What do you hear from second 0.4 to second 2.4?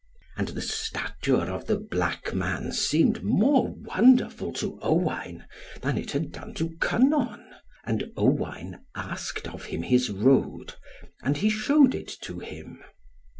the stature of the black